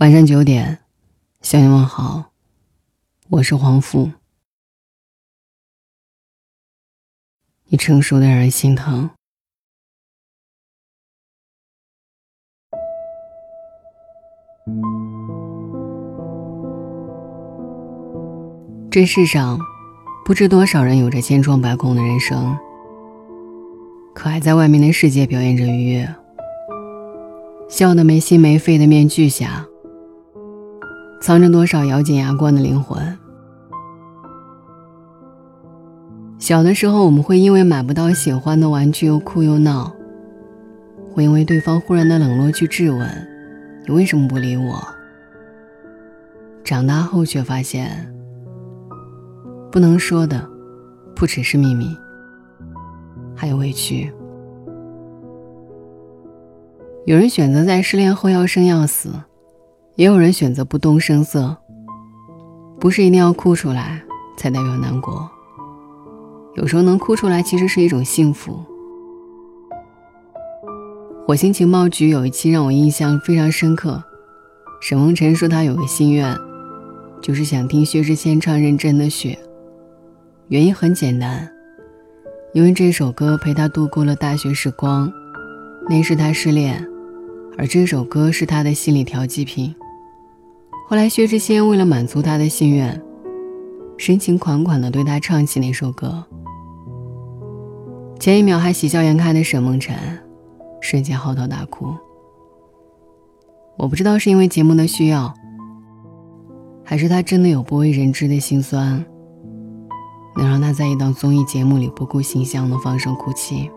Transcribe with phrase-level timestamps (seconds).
[0.00, 0.78] 晚上九点，
[1.42, 2.32] 向你问好，
[3.28, 4.10] 我是黄富。
[7.66, 9.10] 你成熟的让人心疼。
[18.90, 19.60] 这世上，
[20.24, 22.56] 不知多少人有着千疮百孔的人生，
[24.14, 26.14] 可还在外面的世界表演着愉悦，
[27.68, 29.66] 笑得没心没肺的面具下。
[31.20, 33.18] 藏着多少咬紧牙关的灵魂？
[36.38, 39.92] 小的时候，我们会因为买不到喜欢的玩具又哭又闹，
[41.12, 43.06] 会因为对方忽然的冷落去质问
[43.86, 44.82] ：“你为什么不理我？”
[46.64, 48.10] 长大后却发现，
[49.70, 50.48] 不能说的
[51.14, 51.94] 不只是秘密，
[53.36, 54.10] 还有委屈。
[57.04, 59.10] 有人选择在失恋后要生要死。
[59.96, 61.56] 也有人选择不动声色，
[62.78, 64.02] 不是一定要哭出来
[64.36, 65.30] 才代表难过。
[66.54, 68.64] 有时候能哭出来，其实是一种幸福。
[71.26, 74.02] 火星情报局有一期让我印象非常深刻，
[74.80, 76.36] 沈梦辰说他有个心愿，
[77.22, 79.38] 就是想听薛之谦唱《认真的雪》，
[80.48, 81.48] 原因很简单，
[82.52, 85.12] 因为这首歌陪他度过了大学时光，
[85.88, 86.84] 那时他失恋，
[87.60, 89.74] 而这首歌是他的心理调剂品。
[90.88, 92.98] 后来，薛之谦为了满足他的心愿，
[93.98, 96.24] 深情款款地对他唱起那首歌。
[98.18, 99.94] 前一秒还喜笑颜开的沈梦辰，
[100.80, 101.94] 瞬间嚎啕大哭。
[103.76, 105.30] 我不知道是因为节目的需要，
[106.82, 109.04] 还是他真的有不为人知的心酸，
[110.34, 113.70] 能让他在一档综艺节目里不顾形象的放声哭泣。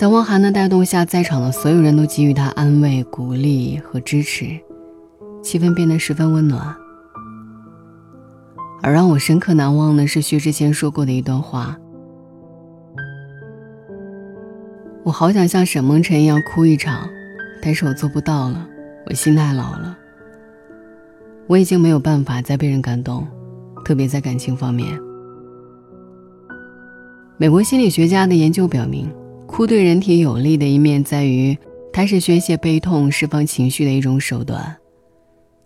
[0.00, 4.58] 在汪涵的带动下，在场的所有人都给予他安慰、鼓励和支持。
[5.42, 6.74] 气氛变得十分温暖，
[8.80, 11.76] 而让我深刻难忘的是薛之谦说过的一段话
[15.04, 17.06] ：“我好想像沈梦辰一样哭一场，
[17.62, 18.66] 但是我做不到了，
[19.04, 19.98] 我心太老了。
[21.46, 23.28] 我已经没有办法再被人感动，
[23.84, 24.98] 特别在感情方面。”
[27.36, 29.06] 美国心理学家的研究表明，
[29.60, 31.54] 哭对人体有利的一面在于，
[31.92, 34.74] 它是宣泄悲痛、释放情绪的一种手段。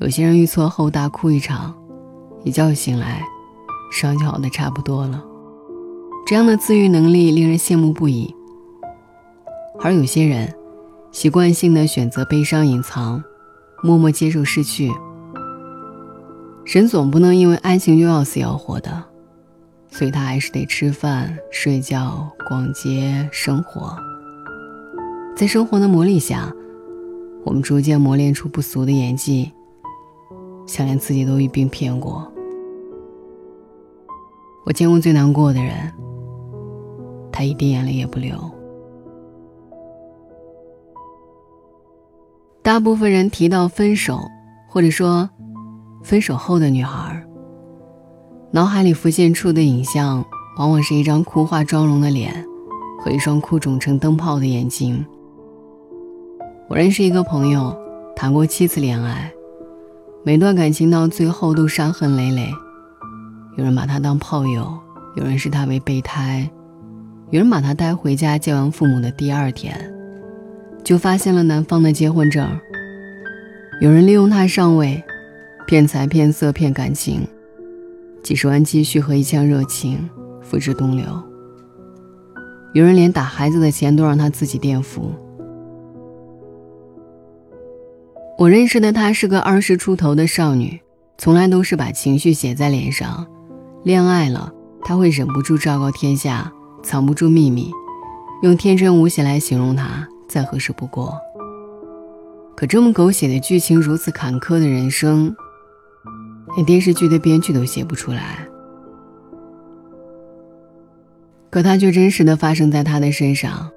[0.00, 1.72] 有些人遇挫后大哭一场，
[2.42, 3.22] 一觉醒来，
[3.92, 5.22] 伤就好的差不多了。
[6.26, 8.34] 这样的自愈能力令人羡慕不已。
[9.78, 10.52] 而有些人，
[11.12, 13.22] 习惯性的选择悲伤隐藏，
[13.84, 14.90] 默默接受失去。
[16.64, 19.04] 人总不能因为爱情就要死要活的，
[19.96, 23.96] 所以他还是得吃饭、睡觉、逛街、生活。
[25.34, 26.52] 在生活的磨砺下，
[27.44, 29.50] 我们逐渐磨练出不俗的演技。
[30.66, 32.30] 想连自己都一并骗过。
[34.66, 35.92] 我见过最难过的人，
[37.32, 38.36] 他一滴眼泪也不流。
[42.62, 44.20] 大部分人提到分手，
[44.68, 45.30] 或者说
[46.02, 47.05] 分手后的女孩，
[48.52, 50.24] 脑海里浮现出的影像，
[50.56, 52.44] 往往是一张哭化妆容的脸，
[53.00, 55.04] 和一双哭肿成灯泡的眼睛。
[56.68, 57.76] 我认识一个朋友，
[58.14, 59.30] 谈过七次恋爱。
[60.24, 62.48] 每段感情到最后都伤痕累累，
[63.56, 64.72] 有人把他当炮友，
[65.16, 66.48] 有人视他为备胎，
[67.30, 69.92] 有人把他带回家见完父母的第二天，
[70.82, 72.48] 就发现了男方的结婚证。
[73.80, 75.02] 有人利用他上位，
[75.66, 77.26] 骗财骗色骗感情，
[78.26, 80.10] 几十万积蓄和一腔热情
[80.42, 81.06] 付之东流。
[82.74, 85.12] 有人连打孩子的钱都让他自己垫付。
[88.36, 90.80] 我认识的她是个二十出头的少女，
[91.16, 93.24] 从来都是把情绪写在脸上。
[93.84, 97.70] 恋爱了，她会忍不住昭告天下，藏不住秘密，
[98.42, 101.16] 用天真无邪来形容她，再合适不过。
[102.56, 105.36] 可这么狗血的剧情，如此坎坷的人生，
[106.54, 108.46] 连电视剧的编剧都写不出来。
[111.50, 113.68] 可它却真实的发生在他的身上。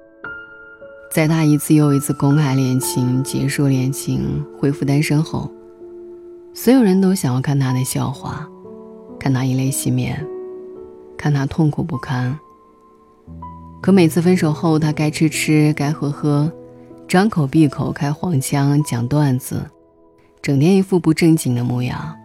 [1.10, 5.50] 在他一次又一次公开恋情、结束恋情、恢复单身后，
[6.54, 8.48] 所有人都想要看他的笑话，
[9.18, 10.24] 看他以泪洗面，
[11.18, 12.38] 看他痛苦不堪。
[13.80, 16.52] 可每次分手后，他该吃吃，该喝喝，
[17.08, 19.68] 张口闭口开黄腔讲段子，
[20.40, 22.16] 整天一副不正经的模样。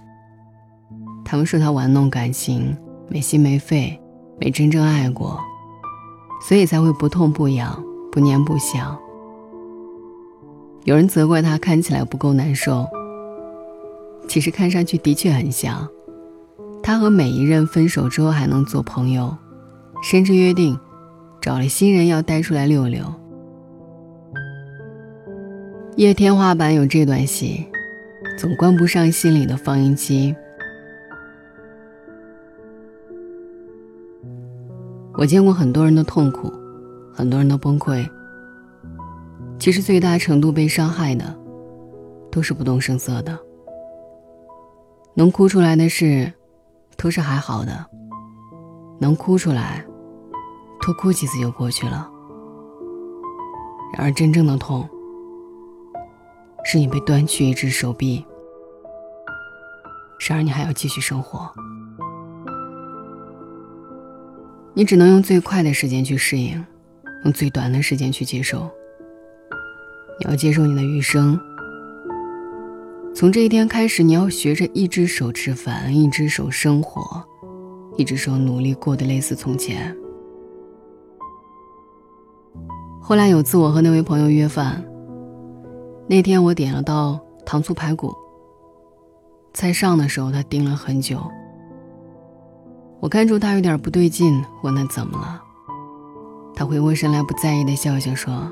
[1.26, 2.78] 他们说他玩弄感情，
[3.10, 4.00] 没心没肺，
[4.40, 5.38] 没真正爱过，
[6.48, 7.84] 所以才会不痛不痒。
[8.12, 8.98] 不念不想，
[10.86, 12.88] 有人责怪他看起来不够难受，
[14.26, 15.86] 其实看上去的确很像。
[16.82, 19.36] 他和每一任分手之后还能做朋友，
[20.02, 20.80] 甚至约定
[21.42, 23.04] 找了新人要带出来溜溜。
[25.98, 27.66] 夜天花板有这段戏，
[28.38, 30.34] 总关不上心里的放映机。
[35.18, 36.52] 我见过很多人的痛苦，
[37.14, 38.08] 很多人的崩溃。
[39.58, 41.34] 其实最大程度被伤害的，
[42.30, 43.38] 都是不动声色的。
[45.14, 46.34] 能哭出来的事，
[46.98, 47.86] 都是还好的。
[49.00, 49.86] 能哭出来，
[50.82, 52.10] 多哭几次就过去了。
[53.94, 54.88] 然而真正的痛，
[56.66, 58.26] 是你被断去一只手臂，
[60.28, 61.50] 然而你还要继续生活。
[64.78, 66.62] 你只能用最快的时间去适应，
[67.24, 68.70] 用最短的时间去接受。
[70.20, 71.40] 你要接受你的余生。
[73.16, 77.24] 从这一天开始，你要学着一只手吃饭，一只手生活，
[77.96, 79.96] 一只手努力过得类似从前。
[83.02, 84.84] 后来有次我和那位朋友约饭，
[86.06, 88.14] 那天我点了道糖醋排骨。
[89.54, 91.18] 菜上的时候，他盯了很久。
[93.06, 95.40] 我看出他有点不对劲，问他怎么了。
[96.56, 98.52] 他回过神来，不在意的笑笑说：“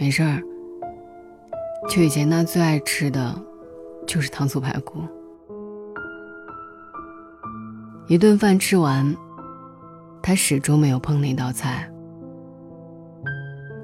[0.00, 0.42] 没事儿。
[1.90, 3.38] 就以前他最爱吃的，
[4.06, 5.02] 就是糖醋排骨。”
[8.08, 9.14] 一顿饭吃完，
[10.22, 11.86] 他始终没有碰那道菜。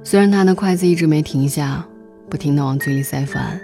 [0.02, 1.86] 虽然他的筷子一直没停下，
[2.30, 3.60] 不停的往嘴里塞饭，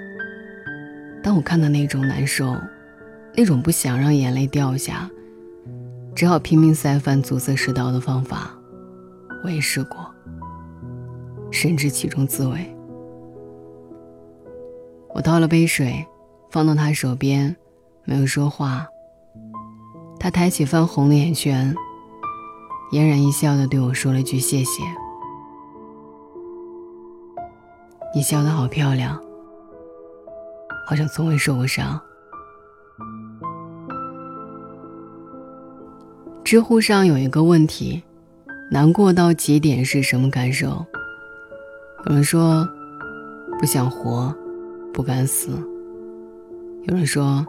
[1.23, 2.55] 但我看到那种难受，
[3.35, 5.09] 那种不想让眼泪掉下。
[6.15, 8.51] 只好拼命塞饭阻塞食道的方法，
[9.43, 10.09] 我也试过，
[11.51, 12.77] 深知其中滋味。
[15.13, 16.07] 我倒了杯水，
[16.51, 17.55] 放到他手边，
[18.05, 18.87] 没有说话。
[20.21, 21.75] 他抬起泛红的眼圈，
[22.93, 24.83] 嫣然一笑的对我说了句谢谢。
[28.15, 29.21] 你笑得好漂亮，
[30.89, 32.01] 好像从未受过伤。
[36.45, 38.03] 知乎上有一个问题：
[38.71, 40.85] 难过到极点是什么感受？
[42.07, 42.69] 有人说
[43.59, 44.33] 不想活，
[44.93, 45.53] 不敢死；
[46.83, 47.45] 有人说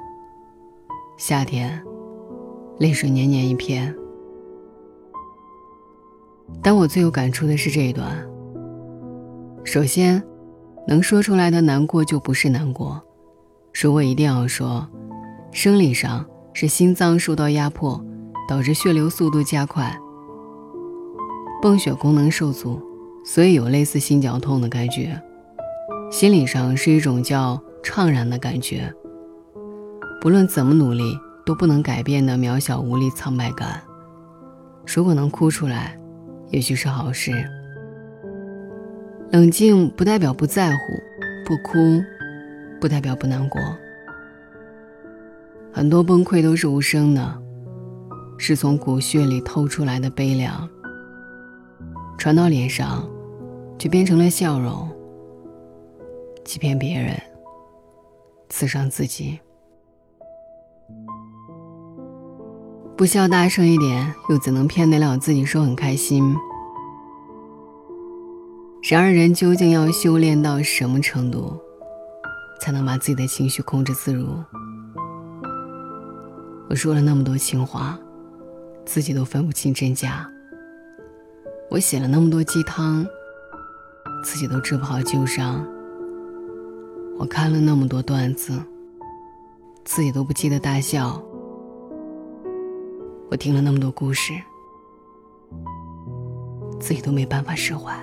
[1.18, 1.84] 夏天
[2.80, 3.94] 泪水黏黏一片。
[6.64, 8.10] 但我最有感触的是这一段。
[9.66, 10.24] 首先，
[10.88, 13.02] 能说出来的难过就不是难过。
[13.74, 14.88] 如果一定要说，
[15.52, 18.02] 生理上是心脏受到压迫。
[18.48, 19.98] 导致血流速度加快，
[21.62, 22.82] 泵血功能受阻，
[23.24, 25.22] 所以有类似心绞痛的感觉。
[26.12, 28.94] 心理上是一种叫怅然的感觉，
[30.22, 33.82] 不论怎么努力都不能改变的渺小无力苍白感。
[34.86, 36.00] 如果能哭出来，
[36.52, 37.32] 也许是好事。
[39.32, 40.78] 冷静不代表不在乎，
[41.46, 42.02] 不哭
[42.80, 43.60] 不代表不难过。
[45.74, 47.42] 很多崩溃都是无声的。
[48.38, 50.68] 是从骨血里透出来的悲凉，
[52.18, 53.08] 传到脸上，
[53.80, 54.90] 却变成了笑容。
[56.44, 57.20] 欺骗别人，
[58.50, 59.40] 刺伤自己。
[62.96, 66.36] 不笑大声一点，又怎能骗得了自己说很开心？
[68.84, 71.58] 然而，人究竟要修炼到什么程度，
[72.62, 74.28] 才能把自己的情绪控制自如？
[76.70, 77.98] 我说了那么多情话。
[78.86, 80.30] 自己都分不清真假。
[81.70, 83.06] 我写了那么多鸡汤，
[84.24, 85.66] 自己都治不好旧伤。
[87.18, 88.62] 我看了那么多段子，
[89.84, 91.22] 自己都不记得大笑。
[93.30, 94.34] 我听了那么多故事，
[96.80, 97.98] 自己都没办法释怀。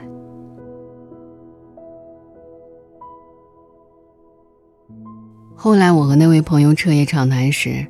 [5.54, 7.86] 后来我和那位朋友彻夜长谈时，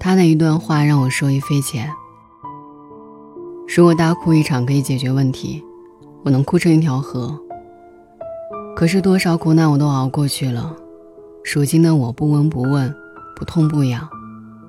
[0.00, 1.88] 他的一段话让我受益匪浅。
[3.74, 5.64] 如果大哭一场可以解决问题，
[6.24, 7.34] 我能哭成一条河。
[8.76, 10.76] 可是多少苦难我都熬过去了，
[11.42, 12.94] 如今的我不闻不问，
[13.34, 14.06] 不痛不痒，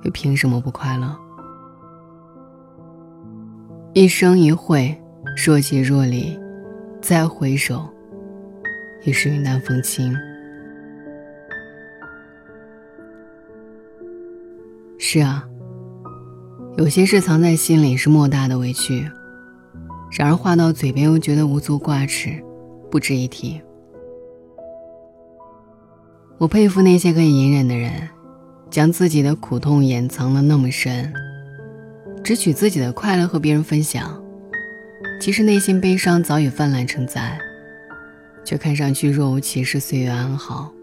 [0.04, 1.14] 又凭什么不快乐？
[3.92, 4.98] 一生一会，
[5.36, 6.38] 若即若离，
[7.02, 7.86] 再回首，
[9.04, 10.16] 已是云淡风轻。
[14.98, 15.46] 是啊。
[16.76, 19.08] 有些事藏在心里是莫大的委屈，
[20.10, 22.42] 然而话到嘴边又觉得无足挂齿，
[22.90, 23.60] 不值一提。
[26.36, 28.08] 我佩服那些可以隐忍的人，
[28.70, 31.12] 将自己的苦痛掩藏的那么深，
[32.24, 34.20] 只取自己的快乐和别人分享。
[35.20, 37.38] 其实内心悲伤早已泛滥成灾，
[38.44, 40.73] 却看上去若无其事，岁月安好。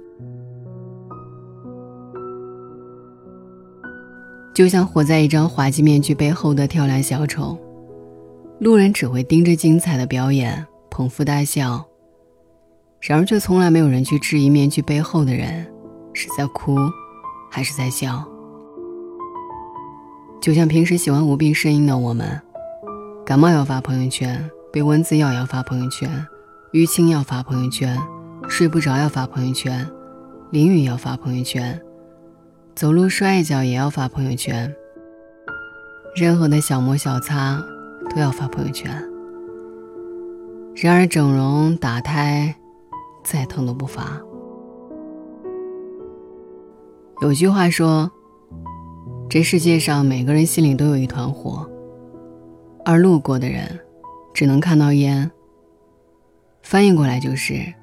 [4.62, 7.58] 就像活在一张滑稽面具背后的跳梁小丑，
[8.60, 11.84] 路人只会盯着精彩的表演，捧腹大笑。
[13.00, 15.66] 然而，却从来没有人去质疑面具背后的人
[16.14, 16.78] 是在哭，
[17.50, 18.24] 还是在笑。
[20.40, 22.40] 就像平时喜欢无病呻吟的我们，
[23.26, 26.08] 感冒要发朋友圈，被蚊子咬要发朋友圈，
[26.74, 27.98] 淤青要发朋友圈，
[28.48, 29.84] 睡不着要发朋友圈，
[30.52, 31.82] 淋雨要发朋友圈，
[32.76, 34.74] 走路摔一跤也要发朋友圈。
[36.16, 37.64] 任何的小磨小擦
[38.10, 38.92] 都要发朋友圈。
[40.76, 42.56] 然而，整容、打胎。
[43.24, 44.20] 再疼都不发。
[47.22, 48.12] 有句话说
[49.30, 51.70] ：“这世界上每个人心里都有一团火，
[52.84, 53.80] 而路过的人
[54.34, 55.30] 只能看到烟。”
[56.64, 57.76] 翻译过来就是：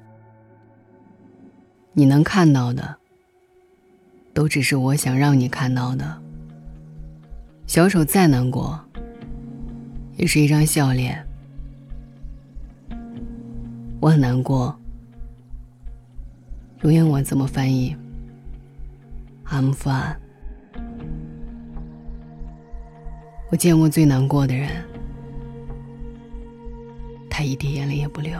[1.93, 2.98] 你能看到的，
[4.39, 6.17] 都只是我想让你看到的。
[7.67, 8.79] 小丑再难过，
[10.15, 11.21] 也是一张笑脸。
[13.99, 14.73] 我很难过。
[16.83, 17.93] 用英文怎么翻译
[19.49, 20.15] ？I'm fine。
[23.51, 24.69] 我见过最难过的人，
[27.29, 28.39] 他一滴眼泪也不流。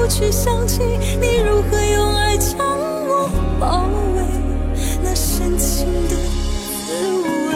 [0.00, 0.80] 不去想起
[1.20, 2.56] 你如何用爱将
[3.06, 3.28] 我
[3.60, 4.22] 包围，
[5.02, 6.16] 那深情的
[6.86, 7.52] 滋味。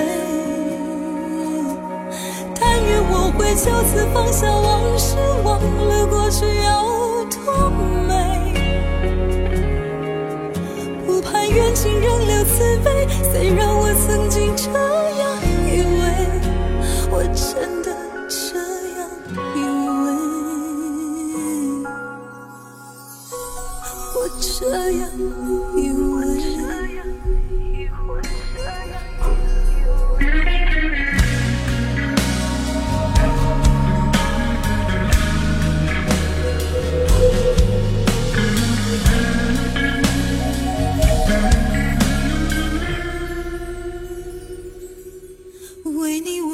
[2.60, 7.70] 但愿我会就此放下往事，忘了过去有多
[8.06, 8.12] 美。
[11.06, 14.68] 不盼缘尽仍留慈悲，虽然我曾经这
[15.18, 15.33] 样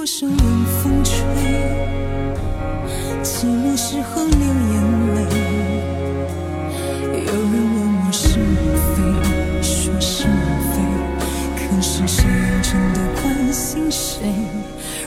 [0.00, 1.12] 陌生冷风吹
[3.22, 4.74] 寂寞时候流眼
[5.14, 5.18] 泪
[7.26, 8.42] 有人问我是与
[8.96, 8.96] 非
[9.62, 10.26] 说是与
[10.72, 10.74] 非
[11.54, 14.32] 可是谁又真的关心谁？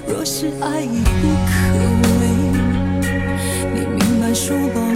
[0.08, 1.52] 若是爱已不可
[2.20, 2.22] 为
[3.74, 4.93] 你明白说吧。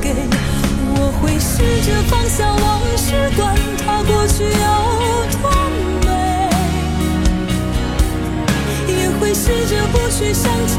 [0.00, 0.14] 给。
[0.94, 4.50] 我会试着放下往事，管它过去有
[5.40, 5.50] 多
[6.04, 6.08] 美，
[8.88, 10.72] 也会试着不去想起